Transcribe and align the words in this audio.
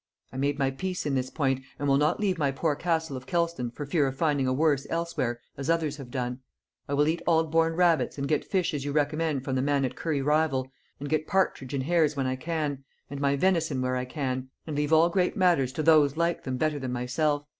I 0.33 0.37
made 0.37 0.57
my 0.57 0.71
peace 0.71 1.05
in 1.05 1.13
this 1.13 1.29
point, 1.29 1.61
and 1.77 1.87
will 1.87 1.95
not 1.99 2.19
leave 2.19 2.39
my 2.39 2.49
poor 2.49 2.73
castle 2.75 3.15
of 3.15 3.27
Kelston, 3.27 3.69
for 3.69 3.85
fear 3.85 4.07
of 4.07 4.15
finding 4.17 4.47
a 4.47 4.51
worse 4.51 4.87
elsewhere, 4.89 5.39
as 5.57 5.69
others 5.69 5.97
have 5.97 6.09
done. 6.09 6.39
I 6.89 6.95
will 6.95 7.07
eat 7.07 7.21
Aldborne 7.27 7.75
rabbits, 7.75 8.17
and 8.17 8.27
get 8.27 8.43
fish 8.43 8.73
as 8.73 8.83
you 8.83 8.93
recommend 8.93 9.43
from 9.45 9.55
the 9.55 9.61
man 9.61 9.85
at 9.85 9.95
Curry 9.95 10.23
Rival; 10.23 10.71
and 10.99 11.07
get 11.07 11.27
partridge 11.27 11.75
and 11.75 11.83
hares 11.83 12.15
when 12.15 12.25
I 12.25 12.35
can; 12.35 12.83
and 13.11 13.21
my 13.21 13.35
venison 13.35 13.79
where 13.79 13.95
I 13.95 14.05
can; 14.05 14.49
and 14.65 14.75
leave 14.75 14.91
all 14.91 15.07
great 15.07 15.37
matters 15.37 15.71
to 15.73 15.83
those 15.83 16.17
like 16.17 16.45
them 16.45 16.57
better 16.57 16.79
than 16.79 16.91
myself.... 16.91 17.45